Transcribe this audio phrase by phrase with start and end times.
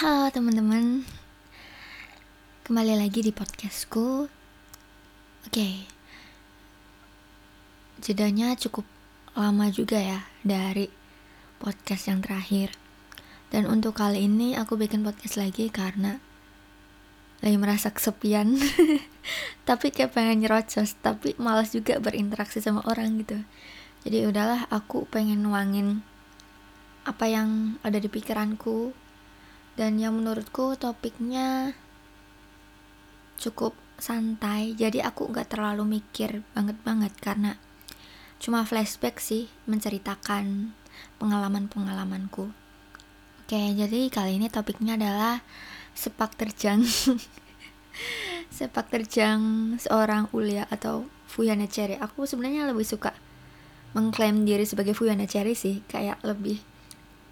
[0.00, 1.04] Halo teman-teman.
[2.64, 4.32] Kembali lagi di podcastku.
[5.44, 5.68] Oke.
[8.00, 8.88] Jedanya cukup
[9.36, 10.88] lama juga ya Dari
[11.60, 12.72] podcast yang terakhir.
[13.52, 16.16] Dan untuk kali ini aku bikin podcast lagi karena
[17.44, 18.56] Lagi merasa kesepian.
[19.68, 23.36] Tapi kayak pengen nyerocos Tapi malas juga berinteraksi sama orang gitu.
[24.08, 26.00] Jadi udahlah aku pengen nuangin
[27.04, 29.09] Apa yang ada di pikiranku
[29.74, 31.76] dan yang menurutku topiknya
[33.38, 34.74] cukup santai.
[34.74, 37.58] Jadi aku nggak terlalu mikir banget banget karena
[38.40, 40.72] cuma flashback sih menceritakan
[41.20, 42.48] pengalaman pengalamanku
[43.50, 45.42] oke jadi kali ini topiknya adalah
[45.90, 46.86] sepak terjang.
[48.54, 53.10] Sepak terjang seorang Ulia atau Fuyana Cherry aku sebenarnya lebih suka
[53.90, 55.82] mengklaim diri sebagai Fuyana Cherry sih.
[55.90, 56.62] Kayak lebih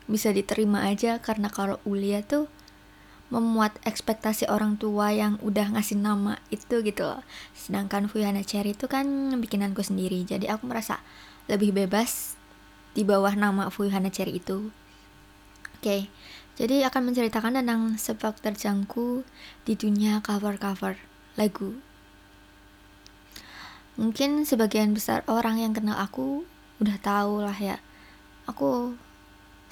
[0.08, 2.48] bisa diterima aja karena kalau Ulia tuh
[3.28, 7.20] memuat ekspektasi orang tua yang udah ngasih nama itu gitu loh.
[7.52, 9.04] Sedangkan Fuyana Cherry itu kan
[9.36, 11.04] bikinanku sendiri jadi aku merasa
[11.44, 12.40] lebih bebas
[12.96, 14.72] di bawah nama Fuyana Cherry itu.
[15.78, 16.02] Oke okay.
[16.56, 19.22] jadi akan menceritakan tentang sepak terjangku
[19.68, 20.96] di dunia cover-cover
[21.36, 21.78] lagu.
[24.00, 26.48] Mungkin sebagian besar orang yang kenal aku
[26.80, 27.76] udah tahu lah ya.
[28.48, 28.96] Aku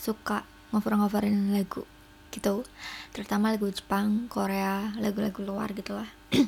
[0.07, 1.83] suka ngover-ngoverin lagu
[2.31, 2.63] gitu.
[3.11, 6.07] Terutama lagu Jepang, Korea, lagu-lagu luar gitu lah.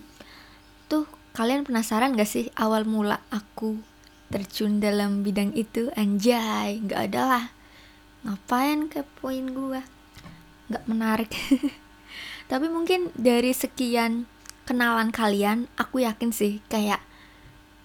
[0.91, 3.81] Tuh kalian penasaran gak sih awal mula aku
[4.31, 5.91] terjun dalam bidang itu?
[5.99, 7.45] Anjay gak ada lah.
[8.23, 9.83] Ngapain kepoin gua?
[10.69, 11.33] Gak menarik.
[12.51, 14.29] Tapi mungkin dari sekian
[14.69, 17.01] kenalan kalian aku yakin sih kayak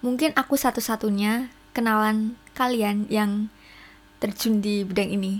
[0.04, 3.48] mungkin aku satu-satunya kenalan kalian yang
[4.24, 5.36] terjun di bidang ini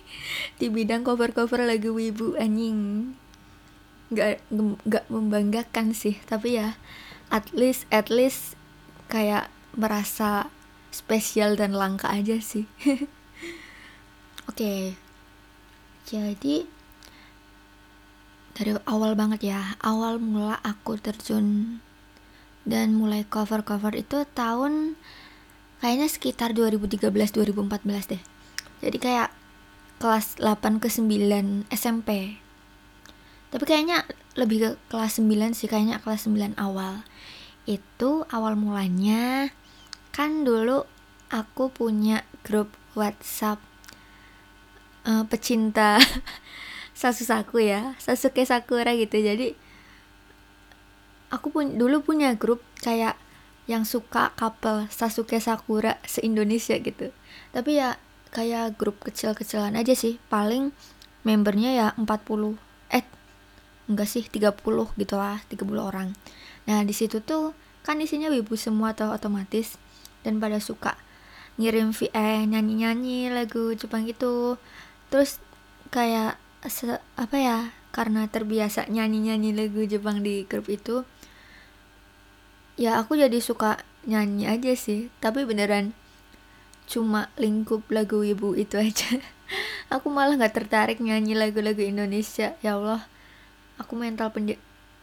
[0.60, 3.12] di bidang cover-cover lagu wibu anjing
[4.08, 4.40] nggak
[4.88, 6.80] nggak membanggakan sih tapi ya
[7.28, 8.56] at least at least
[9.12, 10.48] kayak merasa
[10.88, 12.64] spesial dan langka aja sih
[14.48, 14.96] oke okay.
[16.08, 16.64] jadi
[18.56, 21.80] dari awal banget ya awal mula aku terjun
[22.64, 24.96] dan mulai cover-cover itu tahun
[25.82, 28.22] kayaknya sekitar 2013-2014 deh.
[28.82, 29.34] Jadi kayak
[29.98, 32.42] kelas 8 ke 9 SMP
[33.52, 37.04] tapi kayaknya lebih ke kelas 9 sih kayaknya kelas 9 awal.
[37.68, 39.52] Itu awal mulanya
[40.16, 40.88] kan dulu
[41.28, 43.60] aku punya grup WhatsApp
[45.04, 46.00] uh, pecinta
[46.98, 49.20] Sasusaku ya Sasuke Sakura gitu.
[49.20, 49.52] Jadi
[51.28, 53.20] aku pun dulu punya grup kayak
[53.72, 57.08] yang suka couple Sasuke Sakura se-Indonesia gitu.
[57.56, 57.96] Tapi ya
[58.32, 60.20] kayak grup kecil-kecilan aja sih.
[60.28, 60.76] Paling
[61.24, 62.60] membernya ya 40
[62.92, 63.04] eh
[63.88, 64.60] enggak sih 30
[65.00, 66.12] gitu lah 30 orang.
[66.68, 69.80] Nah di situ tuh kan isinya wibu semua atau otomatis.
[70.22, 70.94] Dan pada suka
[71.60, 74.56] ngirim VN nyanyi-nyanyi lagu Jepang gitu
[75.12, 75.36] terus
[75.92, 76.88] kayak se
[77.20, 77.58] apa ya
[77.92, 81.04] karena terbiasa nyanyi-nyanyi lagu Jepang di grup itu
[82.80, 85.94] ya aku jadi suka nyanyi aja sih tapi beneran
[86.92, 89.16] cuma lingkup lagu ibu itu aja.
[89.94, 92.56] Aku malah nggak tertarik nyanyi lagu-lagu Indonesia.
[92.64, 93.04] Ya Allah
[93.76, 94.56] aku mental penj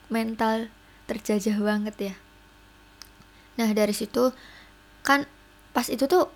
[0.09, 0.69] mental
[1.05, 2.15] terjajah banget ya.
[3.57, 4.33] Nah dari situ
[5.05, 5.25] kan
[5.73, 6.29] pas itu tuh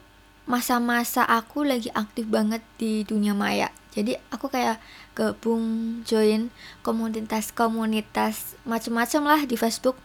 [0.44, 3.72] masa-masa aku lagi aktif banget di dunia maya.
[3.94, 4.82] Jadi aku kayak
[5.14, 6.50] gabung join
[6.82, 9.96] komunitas-komunitas macem-macem lah di Facebook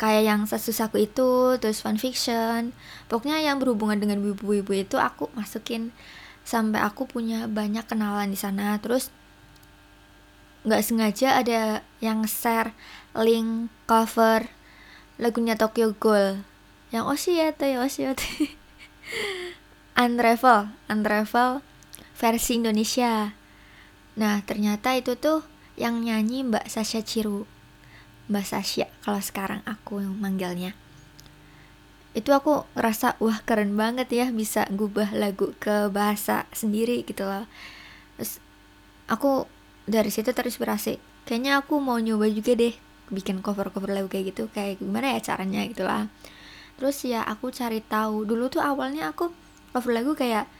[0.00, 2.72] kayak yang sesusaku itu terus fanfiction
[3.12, 5.92] pokoknya yang berhubungan dengan ibu-ibu itu aku masukin
[6.50, 8.74] sampai aku punya banyak kenalan di sana.
[8.80, 9.12] Terus
[10.66, 12.76] nggak sengaja ada yang share
[13.16, 14.50] link cover
[15.20, 16.42] lagunya Tokyo Ghoul.
[16.90, 18.26] Yang Oshiete ya Oshiete
[20.02, 21.62] Unravel Unravel
[22.18, 23.30] versi Indonesia.
[24.18, 25.46] Nah ternyata itu tuh
[25.78, 27.46] yang nyanyi Mbak Sasha Chiru
[28.30, 30.72] Mbak Sasha kalau sekarang aku yang manggilnya
[32.10, 37.46] itu aku ngerasa wah keren banget ya bisa ngubah lagu ke bahasa sendiri gitu loh.
[38.18, 38.42] Terus
[39.06, 39.46] aku
[39.86, 42.74] dari situ terinspirasi kayaknya aku mau nyoba juga deh
[43.10, 46.10] bikin cover-cover lagu kayak gitu kayak gimana ya caranya gitu lah.
[46.82, 49.30] Terus ya aku cari tahu dulu tuh awalnya aku
[49.70, 50.50] cover lagu kayak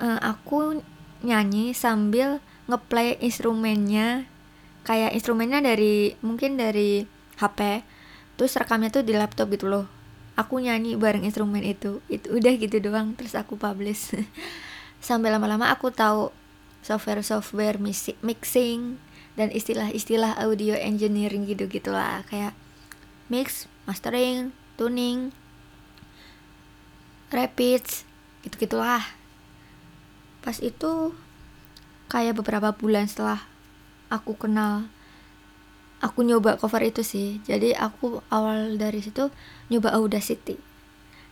[0.00, 0.80] uh, aku
[1.20, 2.40] nyanyi sambil
[2.72, 4.24] ngeplay instrumennya
[4.84, 7.02] kayak instrumennya dari mungkin dari
[7.40, 7.82] HP
[8.38, 9.86] terus rekamnya tuh di laptop gitu loh.
[10.34, 12.02] Aku nyanyi bareng instrumen itu.
[12.10, 14.14] Itu udah gitu doang terus aku publish.
[15.06, 16.34] Sampai lama-lama aku tahu
[16.84, 17.80] software-software
[18.22, 18.98] mixing
[19.34, 22.26] dan istilah-istilah audio engineering gitu gitulah.
[22.26, 22.52] Kayak
[23.30, 25.30] mix, mastering, tuning,
[27.34, 28.06] rapids
[28.46, 29.02] gitu gitulah
[30.44, 31.16] pas itu
[32.12, 33.42] kayak beberapa bulan setelah
[34.14, 34.86] aku kenal
[36.04, 37.40] aku nyoba cover itu sih.
[37.48, 39.32] Jadi aku awal dari situ
[39.72, 40.60] nyoba Audacity.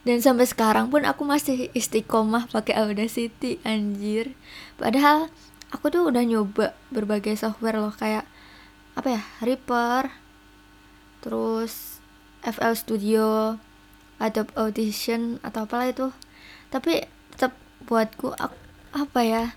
[0.02, 4.32] Dan sampai sekarang pun aku masih istiqomah pakai Audacity anjir.
[4.80, 5.28] Padahal
[5.68, 8.24] aku tuh udah nyoba berbagai software loh kayak
[8.92, 10.12] apa ya Reaper
[11.24, 12.02] terus
[12.44, 13.56] FL Studio
[14.18, 16.08] Adobe Audition atau apalah itu.
[16.72, 17.04] Tapi
[17.36, 17.54] tetap
[17.86, 18.32] buatku
[18.92, 19.54] apa ya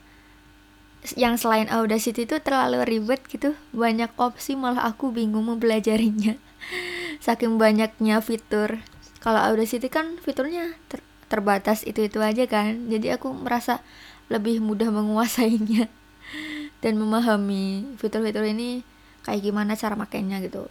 [1.13, 3.53] yang selain Audacity itu terlalu ribet gitu.
[3.69, 6.33] Banyak opsi malah aku bingung mempelajarinya.
[7.25, 8.81] Saking banyaknya fitur.
[9.21, 12.89] Kalau Audacity kan fiturnya ter terbatas itu itu aja kan.
[12.89, 13.85] Jadi aku merasa
[14.33, 15.85] lebih mudah menguasainya
[16.83, 18.81] dan memahami fitur-fitur ini
[19.21, 20.65] kayak gimana cara makainya gitu.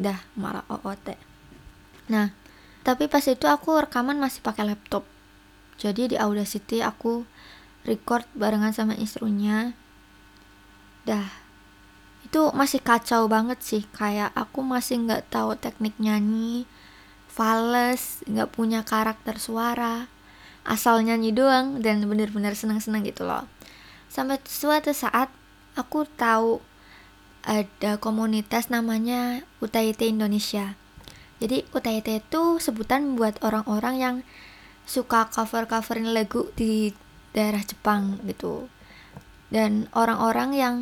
[0.00, 1.30] Dah malah OOT
[2.10, 2.34] nah
[2.80, 5.04] tapi pas itu aku rekaman masih pakai laptop.
[5.76, 7.28] Jadi di Audacity aku
[7.84, 9.72] record barengan sama instrunya
[11.08, 11.26] dah
[12.30, 13.82] itu masih kacau banget sih.
[13.90, 16.68] Kayak aku masih nggak tahu teknik nyanyi
[17.30, 20.10] fales nggak punya karakter suara
[20.66, 23.48] asal nyanyi doang dan bener-bener seneng-seneng gitu loh.
[24.06, 25.32] Sampai suatu saat
[25.74, 26.60] aku tahu
[27.42, 30.76] ada komunitas namanya UTIT Indonesia.
[31.40, 34.16] Jadi UTIT itu sebutan buat orang-orang yang
[34.84, 36.92] suka cover-coverin lagu di
[37.36, 38.66] daerah Jepang gitu.
[39.50, 40.74] Dan orang-orang yang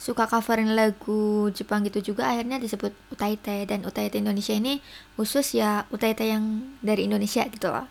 [0.00, 4.80] suka coverin lagu Jepang gitu juga akhirnya disebut UTIT dan UTIT Indonesia ini
[5.20, 7.84] khusus ya UTIT yang dari Indonesia gitu loh.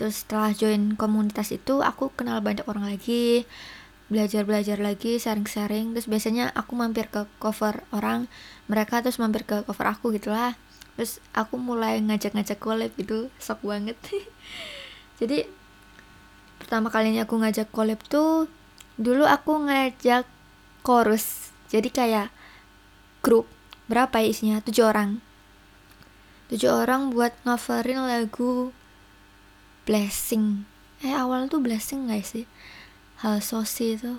[0.00, 3.44] Terus setelah join komunitas itu aku kenal banyak orang lagi
[4.08, 5.92] belajar-belajar lagi sharing-sharing.
[5.92, 8.24] Terus biasanya aku mampir ke cover orang
[8.68, 10.56] mereka terus mampir ke cover aku gitulah
[10.96, 14.00] terus aku mulai ngajak-ngajak collab gitu sok banget.
[15.20, 15.44] Jadi
[16.66, 18.50] pertama kalinya aku ngajak collab tuh
[18.98, 20.26] dulu aku ngajak
[20.82, 21.54] chorus.
[21.70, 22.34] Jadi kayak
[23.22, 23.46] grup
[23.86, 24.58] berapa ya isinya?
[24.58, 25.22] Tujuh orang.
[26.50, 28.74] Tujuh orang buat ngoverin lagu
[29.86, 30.66] blessing.
[31.06, 32.50] Eh awal tuh blessing gak sih?
[33.22, 34.18] Hal sosi itu.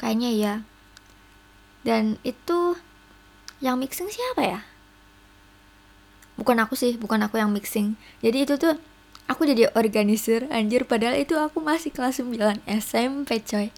[0.00, 0.54] Kayaknya ya
[1.82, 2.78] dan itu
[3.58, 4.60] yang mixing siapa ya?
[6.38, 7.98] Bukan aku sih bukan aku yang mixing.
[8.22, 8.78] Jadi itu tuh
[9.30, 13.68] aku jadi organizer anjir padahal itu aku masih kelas 9 SMP coy.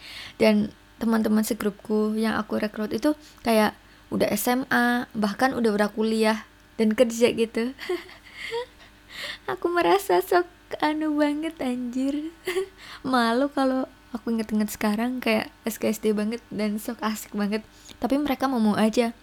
[0.40, 3.12] Dan teman-teman segrupku yang aku rekrut itu
[3.44, 3.76] kayak
[4.14, 6.46] udah SMA bahkan udah udah kuliah
[6.78, 7.74] dan kerja gitu.
[9.52, 10.46] Aku merasa sok
[10.82, 12.34] anu banget anjir.
[13.06, 17.62] Malu kalau aku inget-inget sekarang kayak SKSD banget dan sok asik banget.
[17.98, 19.14] Tapi mereka mau mau aja.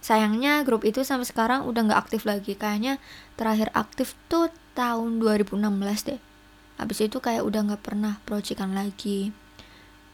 [0.00, 2.54] Sayangnya grup itu sampai sekarang udah nggak aktif lagi.
[2.54, 3.00] Kayaknya
[3.34, 5.56] terakhir aktif tuh tahun 2016
[6.12, 6.20] deh.
[6.76, 9.32] Habis itu kayak udah nggak pernah proyekan lagi.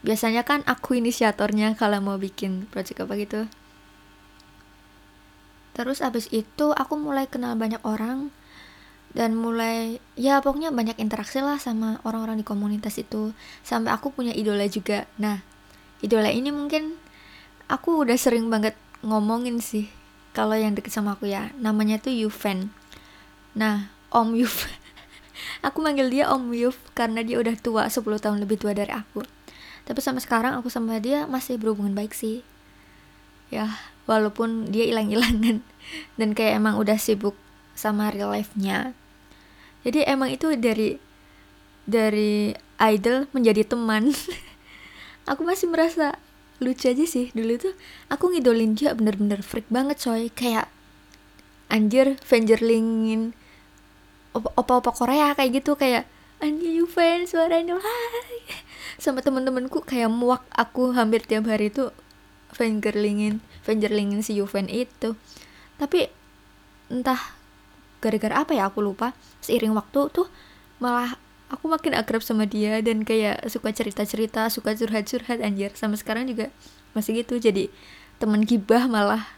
[0.07, 3.41] Biasanya kan aku inisiatornya kalau mau bikin project apa gitu.
[5.75, 8.31] Terus abis itu aku mulai kenal banyak orang
[9.13, 13.35] dan mulai ya pokoknya banyak interaksi lah sama orang-orang di komunitas itu.
[13.67, 15.11] Sampai aku punya idola juga.
[15.19, 15.43] Nah
[16.05, 16.95] idola ini mungkin
[17.67, 19.91] aku udah sering banget ngomongin sih
[20.37, 21.51] kalau yang deket sama aku ya.
[21.59, 22.75] Namanya tuh Yuven.
[23.57, 24.69] Nah Om Yuf.
[25.67, 29.25] Aku manggil dia Om Yuf karena dia udah tua 10 tahun lebih tua dari aku.
[29.83, 32.47] Tapi sampai sekarang aku sama dia masih berhubungan baik sih.
[33.51, 35.65] Ya walaupun dia hilang-hilangan.
[36.19, 37.35] Dan kayak emang udah sibuk
[37.75, 38.95] sama real life-nya.
[39.83, 41.01] Jadi emang itu dari
[41.83, 44.15] dari idol menjadi teman.
[45.31, 46.19] Aku masih merasa
[46.63, 47.35] lucu aja sih.
[47.35, 47.75] Dulu tuh
[48.07, 50.31] aku ngidolin dia bener-bener freak banget coy.
[50.31, 50.71] Kayak
[51.67, 53.35] anjir Vangerlingin
[54.33, 56.09] opa-opa Korea kayak gitu kayak
[56.43, 57.79] anjir fans suaranya
[59.03, 61.95] sama temen-temenku kayak muak aku hampir tiap hari tuh
[62.53, 65.15] Vangerlingin Vangerlingin si Yuven itu.
[65.79, 66.11] Tapi
[66.91, 67.19] entah
[68.03, 69.15] gara-gara apa ya aku lupa.
[69.41, 70.27] Seiring waktu tuh
[70.83, 71.15] malah
[71.49, 75.71] aku makin akrab sama dia dan kayak suka cerita-cerita suka curhat-curhat anjir.
[75.79, 76.51] Sama sekarang juga
[76.93, 77.71] masih gitu jadi
[78.19, 79.31] teman gibah malah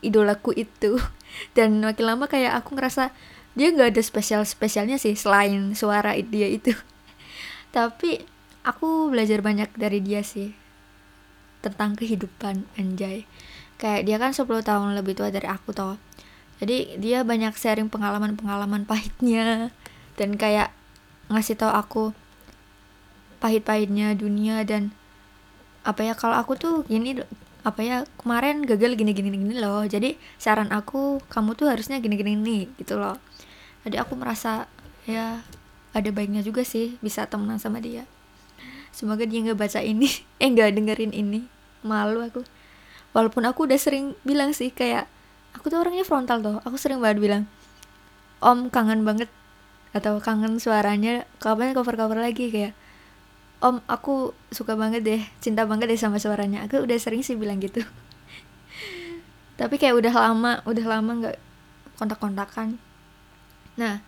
[0.00, 1.02] idolaku itu.
[1.58, 3.10] Dan makin lama kayak aku ngerasa
[3.58, 6.70] dia nggak ada spesial spesialnya sih selain suara dia itu.
[7.76, 8.22] Tapi
[8.62, 10.54] aku belajar banyak dari dia sih
[11.58, 13.26] tentang kehidupan anjay.
[13.82, 15.98] Kayak dia kan 10 tahun lebih tua dari aku toh.
[16.62, 19.74] Jadi dia banyak sharing pengalaman-pengalaman pahitnya.
[20.14, 20.70] Dan kayak
[21.26, 22.14] ngasih tau aku
[23.42, 24.94] pahit-pahitnya dunia dan
[25.82, 27.22] apa ya kalau aku tuh gini
[27.62, 29.82] apa ya kemarin gagal gini gini gini loh.
[29.82, 33.18] Jadi saran aku kamu tuh harusnya gini gini nih gitu loh
[33.88, 34.68] jadi aku merasa
[35.08, 35.40] ya
[35.96, 38.04] ada baiknya juga sih bisa temenan sama dia.
[38.92, 40.12] Semoga dia nggak baca ini
[40.44, 41.48] eh nggak dengerin ini.
[41.80, 42.44] Malu aku.
[43.16, 45.08] Walaupun aku udah sering bilang sih kayak
[45.56, 47.42] aku tuh orangnya frontal tuh aku sering banget bilang
[48.44, 49.32] om kangen banget.
[49.96, 51.24] Atau kangen suaranya.
[51.40, 52.76] Kapan cover cover lagi kayak
[53.64, 56.68] om aku suka banget deh cinta banget deh sama suaranya.
[56.68, 57.80] Aku udah sering sih bilang gitu.
[59.58, 61.38] Tapi kayak udah lama udah lama nggak
[61.96, 62.76] kontak-kontakan
[63.78, 64.02] nah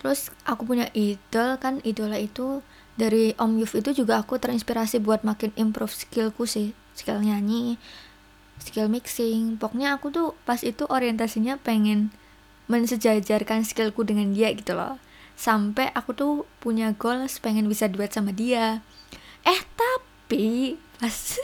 [0.00, 2.64] terus aku punya idol kan idola itu
[2.96, 7.76] dari Om Yuf itu juga aku terinspirasi buat makin improve skillku sih skill nyanyi
[8.60, 9.60] skill mixing.
[9.60, 12.12] Pokoknya aku tuh pas itu orientasinya pengen
[12.66, 14.98] mensejajarkan skillku dengan dia gitu loh.
[15.36, 18.80] Sampai aku tuh punya goals pengen bisa duet sama dia.
[19.44, 21.12] Eh tapi pas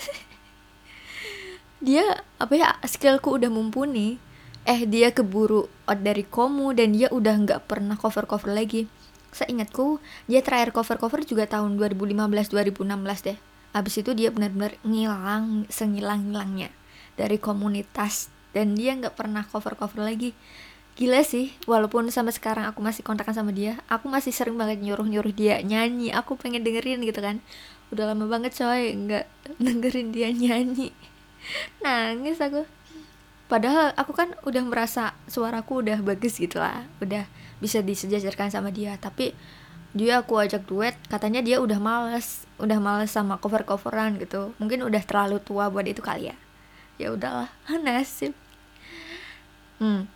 [1.85, 4.17] dia apa ya skillku udah mumpuni
[4.63, 8.87] eh dia keburu out dari komu dan dia udah nggak pernah cover cover lagi.
[9.35, 9.99] Seingatku
[10.31, 13.39] dia terakhir cover cover juga tahun 2015 2016 deh.
[13.73, 16.71] Abis itu dia benar-benar ngilang sengilang ngilangnya
[17.19, 20.31] dari komunitas dan dia nggak pernah cover cover lagi.
[20.93, 25.09] Gila sih walaupun sampai sekarang aku masih kontakkan sama dia aku masih sering banget nyuruh
[25.09, 26.15] nyuruh dia nyanyi.
[26.15, 27.43] Aku pengen dengerin gitu kan.
[27.91, 29.27] Udah lama banget coy nggak
[29.65, 30.95] dengerin dia nyanyi.
[31.83, 32.63] Nangis aku
[33.47, 36.87] padahal aku kan udah merasa suaraku udah bagus gitu lah.
[37.03, 37.27] Udah
[37.59, 38.99] bisa disejajarkan sama dia.
[38.99, 39.35] Tapi
[39.93, 42.45] dia aku ajak duet katanya dia udah males.
[42.59, 44.55] Udah males sama cover coveran gitu.
[44.59, 46.37] Mungkin udah terlalu tua buat itu kali ya.
[47.01, 47.51] Ya udahlah
[47.85, 48.37] nasib.
[49.83, 50.07] Hmm.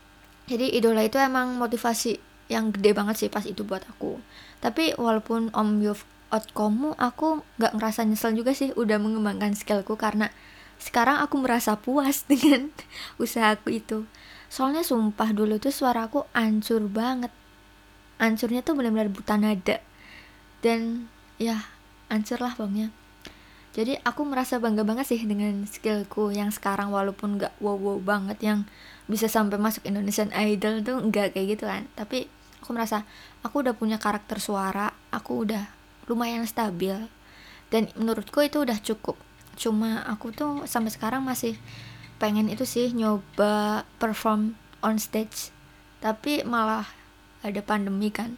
[0.47, 4.23] Jadi idola itu emang motivasi yang gede banget sih pas itu buat aku.
[4.62, 10.30] Tapi walaupun Om Yuf outcome aku nggak ngerasa nyesel juga sih udah mengembangkan skillku karena
[10.78, 12.73] sekarang aku merasa puas dengan
[13.21, 13.99] usahaku itu.
[14.47, 17.33] Soalnya sumpah dulu tuh suaraku ancur banget.
[18.16, 19.83] Ancurnya tuh benar-benar buta nada.
[20.64, 21.68] Dan ya
[22.09, 22.95] ancur lah bangnya
[23.76, 28.40] jadi aku merasa bangga banget sih dengan skillku yang sekarang walaupun nggak wow wow banget
[28.40, 28.64] yang
[29.04, 31.85] bisa sampai masuk Indonesian Idol tuh enggak kayak gitu kan.
[31.92, 32.25] Tapi
[32.64, 33.04] aku merasa
[33.45, 35.68] aku udah punya karakter suara aku udah
[36.09, 36.97] lumayan stabil.
[37.68, 39.21] Dan menurutku itu udah cukup
[39.56, 41.56] cuma aku tuh sampai sekarang masih
[42.16, 45.50] pengen itu sih nyoba perform on stage.
[46.04, 46.86] Tapi malah
[47.40, 48.36] ada pandemi kan.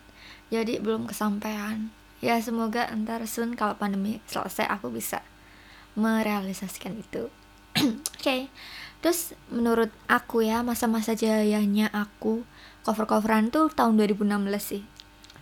[0.49, 1.91] Jadi belum kesampaian.
[2.19, 5.23] Ya semoga ntar soon kalau pandemi selesai aku bisa
[5.99, 7.31] merealisasikan itu.
[7.79, 7.93] Oke.
[8.19, 8.43] Okay
[8.99, 12.43] terus menurut aku ya masa-masa jayanya aku
[12.83, 14.27] cover-coveran tuh tahun 2016
[14.59, 14.83] sih.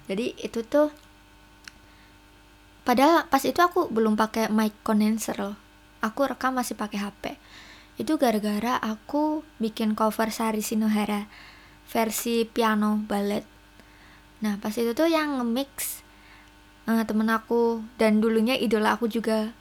[0.07, 0.93] Jadi itu tuh
[2.87, 5.57] padahal pas itu aku belum pakai mic condenser loh
[6.05, 7.25] aku rekam masih pakai HP
[7.97, 11.29] itu gara-gara aku bikin cover Sari Sinohara
[11.89, 13.45] versi piano ballet.
[14.45, 16.05] Nah pas itu tuh yang nge-mix
[16.85, 19.57] uh, temen aku dan dulunya idola aku juga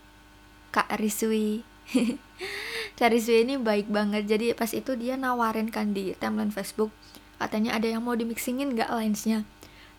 [0.76, 1.64] Kak Risui.
[3.00, 4.28] Cariswe ini baik banget.
[4.28, 6.92] Jadi pas itu dia nawarin kan di timeline Facebook
[7.36, 9.48] katanya ada yang mau dimixingin nggak linesnya.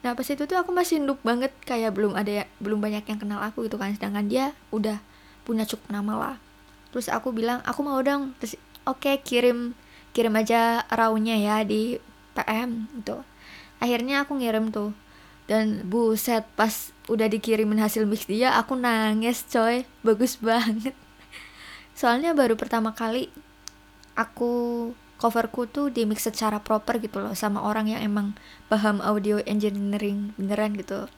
[0.05, 3.17] Nah pas itu tuh aku masih noob banget kayak belum ada ya, belum banyak yang
[3.21, 3.97] kenal aku gitu kan.
[3.97, 5.01] Sedangkan dia udah
[5.47, 6.37] punya cukup nama lah.
[6.91, 8.35] Terus aku bilang aku mau dong.
[8.43, 9.79] Terus oke okay, kirim
[10.11, 12.03] kirim aja rawnya ya di
[12.35, 13.23] PM gitu.
[13.79, 14.91] Akhirnya aku ngirim tuh.
[15.47, 19.87] Dan buset pas udah dikirimin hasil mix dia aku nangis coy.
[20.03, 20.99] Bagus banget.
[21.95, 23.31] Soalnya baru pertama kali
[24.19, 28.37] aku coverku tuh di mix secara proper gitu loh sama orang yang emang
[28.69, 31.09] paham audio engineering beneran gitu.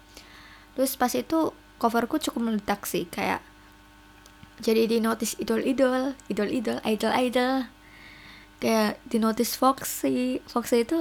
[0.78, 1.50] Terus pas itu
[1.82, 3.42] coverku cukup meledak sih kayak
[4.58, 7.52] jadi di notice idol idol idol idol idol idol
[8.58, 10.42] kayak di notice Foxy.
[10.50, 10.98] Foxy itu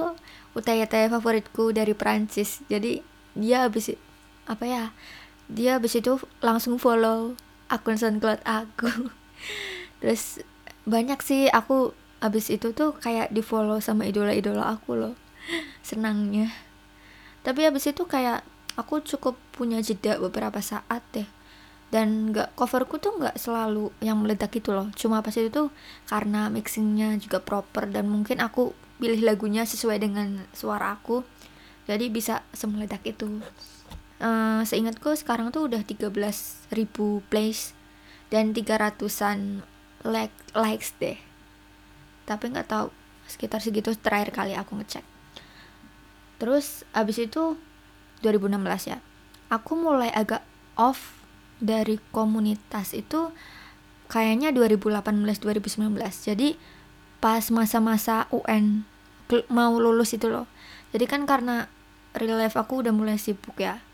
[0.54, 3.02] utaya-utaya favoritku dari Prancis jadi
[3.34, 3.98] dia abis
[4.46, 4.84] apa ya?
[5.50, 7.34] Dia abis itu langsung follow
[7.66, 9.10] akun SoundCloud aku.
[10.00, 10.38] Terus
[10.86, 15.14] banyak sih aku abis itu tuh kayak di follow sama idola-idola aku loh.
[15.82, 16.54] Senangnya.
[17.42, 18.46] Tapi abis itu kayak
[18.78, 21.37] aku cukup punya jeda beberapa saat deh
[21.88, 24.92] dan nggak coverku tuh nggak selalu yang meledak itu loh.
[24.92, 25.72] Cuma pas itu tuh
[26.08, 31.24] karena mixingnya juga proper dan mungkin aku pilih lagunya sesuai dengan suara aku
[31.88, 33.40] jadi bisa semeledak itu.
[34.18, 36.74] Uh, seingatku sekarang tuh udah 13.000
[37.30, 37.72] plays
[38.34, 39.62] dan 300an
[40.04, 41.16] like likes deh.
[42.28, 42.90] Tapi nggak tahu
[43.30, 45.06] sekitar segitu terakhir kali aku ngecek.
[46.42, 47.56] Terus abis itu
[48.20, 48.98] 2016 ya
[49.48, 50.44] aku mulai agak
[50.76, 51.17] off
[51.58, 53.34] dari komunitas itu
[54.08, 56.56] kayaknya 2018-2019 jadi
[57.18, 58.86] pas masa-masa UN
[59.52, 60.48] mau lulus itu loh.
[60.94, 61.68] Jadi kan karena
[62.16, 63.84] real life aku udah mulai sibuk ya.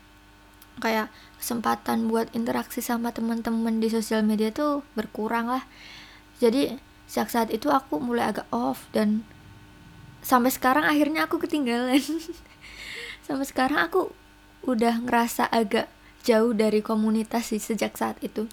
[0.79, 5.67] Kayak kesempatan buat interaksi sama teman-teman di sosial media tuh berkurang lah.
[6.39, 6.79] Jadi
[7.09, 9.27] sejak saat itu aku mulai agak off dan
[10.23, 11.99] sampai sekarang akhirnya aku ketinggalan.
[13.25, 14.13] Sampai sekarang aku
[14.69, 15.89] udah ngerasa agak
[16.25, 18.49] jauh dari komunitas sih sejak saat itu.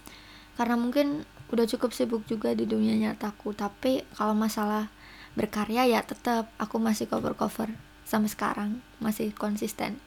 [0.60, 4.88] Karena mungkin udah cukup sibuk juga di dunia nyataku tapi kalau masalah
[5.36, 7.68] berkarya ya tetap aku masih cover cover
[8.04, 10.00] sampai sekarang masih konsisten.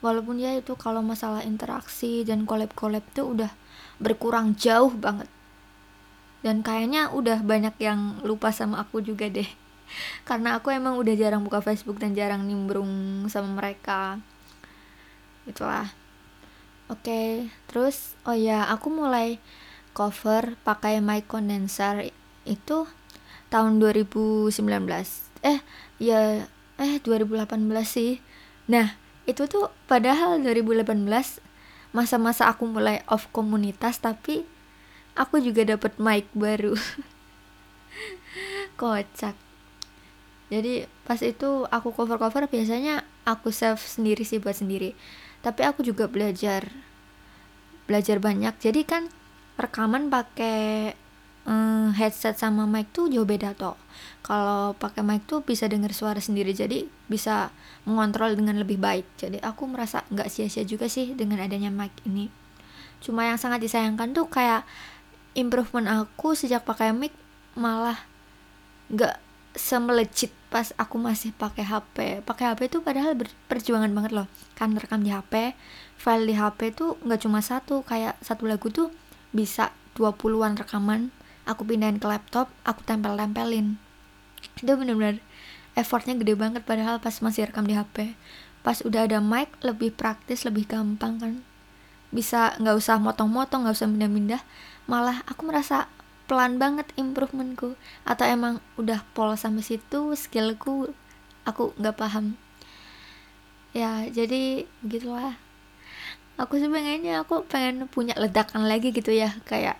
[0.00, 3.52] Walaupun ya itu kalau masalah interaksi dan collab collab tuh udah
[4.00, 5.28] berkurang jauh banget.
[6.40, 9.46] Dan kayaknya udah banyak yang lupa sama aku juga deh.
[10.28, 14.16] Karena aku emang udah jarang buka Facebook dan jarang nimbrung sama mereka.
[15.44, 15.92] Itulah
[16.90, 17.48] oke okay.
[17.70, 19.38] terus oh ya aku mulai
[19.94, 22.10] cover pakai mic condenser
[22.44, 22.90] itu
[23.50, 24.50] tahun 2019
[25.46, 25.58] eh
[25.96, 26.44] ya
[26.80, 27.44] eh 2018
[27.84, 28.24] sih.
[28.72, 28.96] Nah
[29.28, 30.96] itu tuh padahal 2018
[31.92, 34.48] masa-masa aku mulai off komunitas tapi
[35.12, 36.72] aku juga dapat mic baru.
[38.80, 39.36] Kocak.
[40.50, 44.96] Jadi pas itu aku cover-cover biasanya aku save sendiri sih buat sendiri
[45.40, 46.68] tapi aku juga belajar
[47.88, 48.54] belajar banyak.
[48.60, 49.10] Jadi kan
[49.58, 50.94] rekaman pakai
[51.44, 53.76] um, headset sama mic tuh jauh beda toh.
[54.22, 57.50] Kalau pakai mic tuh bisa dengar suara sendiri jadi bisa
[57.88, 59.06] mengontrol dengan lebih baik.
[59.18, 62.30] Jadi aku merasa nggak sia-sia juga sih dengan adanya mic ini.
[63.00, 64.62] Cuma yang sangat disayangkan tuh kayak
[65.34, 67.14] improvement aku sejak pakai mic
[67.58, 67.98] malah
[68.90, 73.14] nggak semelejit pas aku masih pakai HP pakai HP tuh padahal
[73.46, 74.26] perjuangan banget loh.
[74.58, 75.54] Kan rekam di HP
[75.98, 78.90] file di HP tuh nggak cuma satu kayak satu lagu tuh
[79.30, 81.14] bisa 20-an rekaman.
[81.46, 83.78] Aku pindahin ke laptop aku tempel-tempelin.
[84.58, 85.22] Itu bener-bener
[85.78, 88.14] effortnya gede banget padahal pas masih rekam di HP
[88.60, 91.34] pas udah ada mic lebih praktis lebih gampang kan.
[92.10, 94.42] Bisa nggak usah motong-motong nggak usah pindah-pindah
[94.90, 95.86] malah aku merasa
[96.30, 97.74] pelan banget improvementku.
[98.06, 100.94] Atau emang udah polos sampai situ skillku
[101.42, 102.38] aku nggak paham.
[103.74, 105.34] Ya jadi begitulah.
[106.38, 109.74] Aku sih pengennya aku pengen punya ledakan lagi gitu ya kayak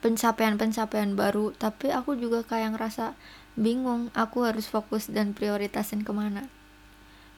[0.00, 1.52] pencapaian-pencapaian baru.
[1.52, 3.12] Tapi aku juga kayak ngerasa
[3.60, 6.48] bingung aku harus fokus dan prioritasin ke mana.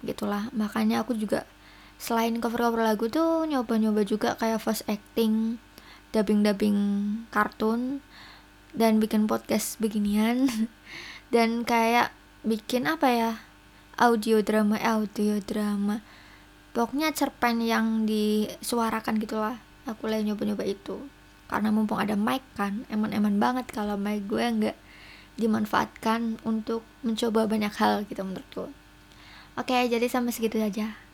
[0.06, 0.46] Gitulah.
[0.54, 1.42] Makanya aku juga
[1.98, 5.58] selain cover-cover lagu tuh nyoba-nyoba juga kayak voice acting
[6.12, 6.78] dubbing-dubbing
[7.28, 8.00] kartun
[8.72, 10.48] dan bikin podcast beginian.
[11.34, 13.32] Dan kayak bikin apa ya?
[13.98, 16.00] Audio drama eh, audio drama.
[16.72, 20.96] Pokoknya cerpen yang disuarakan gitulah aku lagi nyoba-nyoba itu.
[21.48, 24.76] Karena mumpung ada mic kan eman-eman banget kalau mic gue nggak
[25.36, 28.70] dimanfaatkan untuk mencoba banyak hal gitu menurutku.
[29.58, 31.07] Oke jadi sampai segitu aja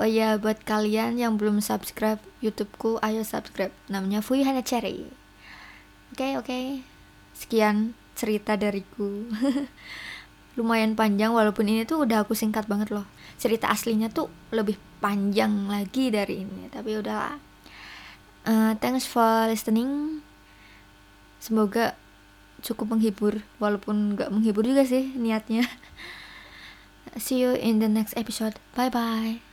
[0.00, 3.70] oh ya buat kalian yang belum subscribe youtubeku ayo subscribe.
[3.92, 5.04] Namanya Fui Hana Cherry.
[6.16, 6.80] Oke oke.
[7.36, 9.28] Sekian cerita dariku.
[10.58, 13.04] Lumayan panjang walaupun ini tuh udah aku singkat banget loh.
[13.36, 17.40] Cerita aslinya tuh lebih panjang lagi dari ini tapi udahlah
[18.48, 20.20] uh, thanks for listening.
[21.40, 21.96] Semoga
[22.60, 25.64] cukup menghibur walaupun nggak menghibur juga sih niatnya.
[27.16, 28.60] See you in the next episode.
[28.76, 29.49] Bye bye